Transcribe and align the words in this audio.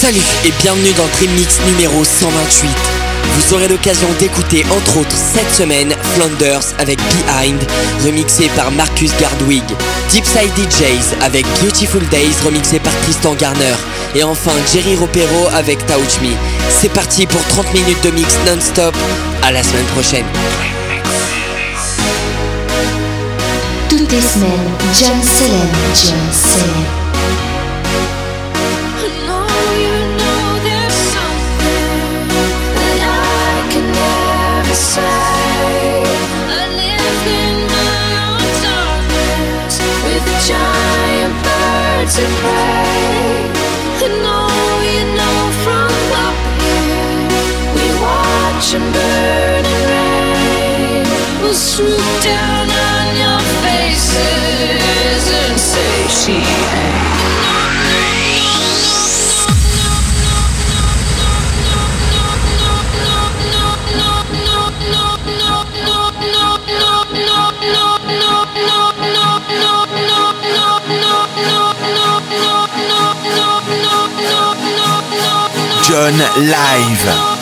Salut 0.00 0.22
et 0.44 0.52
bienvenue 0.62 0.92
dans 0.92 1.08
Dream 1.16 1.32
Mix 1.32 1.58
numéro 1.66 2.04
128. 2.04 2.70
Vous 3.34 3.54
aurez 3.54 3.66
l'occasion 3.66 4.06
d'écouter 4.20 4.64
entre 4.70 4.98
autres 4.98 5.16
cette 5.16 5.50
semaine 5.52 5.92
Flanders 6.14 6.62
avec 6.78 7.00
Behind, 7.00 7.60
remixé 8.04 8.48
par 8.54 8.70
Marcus 8.70 9.10
Gardwig, 9.18 9.64
Deepside 10.12 10.54
DJs 10.54 11.20
avec 11.20 11.44
Beautiful 11.60 12.06
Days, 12.10 12.32
remixé 12.44 12.78
par 12.78 12.92
Tristan 13.02 13.34
Garner, 13.34 13.74
et 14.14 14.22
enfin 14.22 14.52
Jerry 14.72 14.94
Ropero 14.94 15.48
avec 15.52 15.84
Touch 15.86 16.20
Me. 16.22 16.30
C'est 16.70 16.92
parti 16.92 17.26
pour 17.26 17.44
30 17.48 17.74
minutes 17.74 18.04
de 18.04 18.10
mix 18.10 18.32
non-stop. 18.46 18.94
À 19.42 19.50
la 19.50 19.64
semaine 19.64 19.86
prochaine. 19.86 20.26
Toutes 23.88 24.12
les 24.12 24.20
semaines, 24.20 24.70
John 24.94 25.20
John. 25.92 27.07
Swoop 51.78 52.22
down 52.22 52.70
on 52.70 53.16
your 53.16 53.40
faces 53.62 55.24
and 55.30 55.58
say 55.58 56.08
she 56.08 56.32
ain't. 56.32 56.97
John 75.88 76.18
Live. 76.36 77.37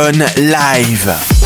John 0.00 0.18
Live. 0.38 1.39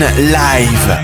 Live. 0.00 1.03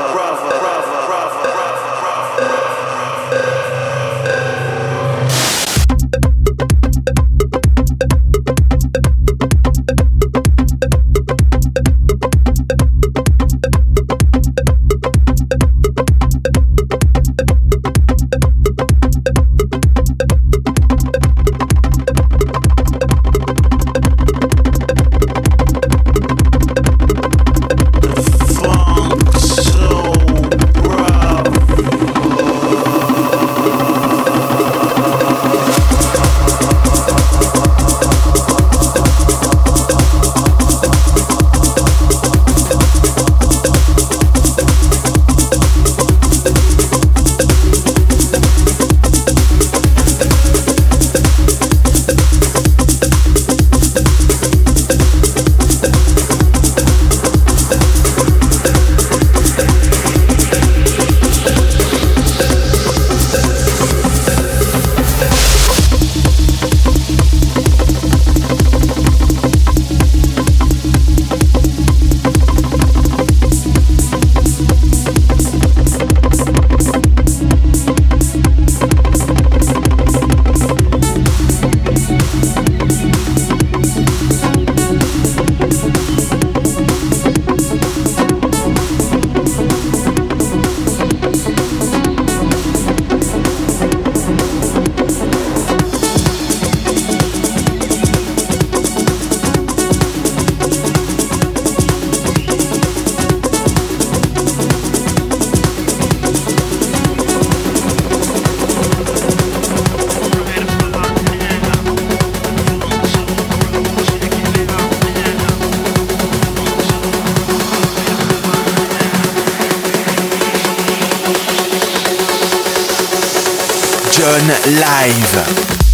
Session 124.20 124.48
Live. 124.82 125.88